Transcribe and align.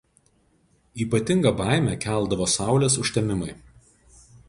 Ypatingą 1.05 1.53
baimę 1.61 1.95
keldavo 2.07 2.51
Saulės 2.57 3.01
užtemimai. 3.07 3.55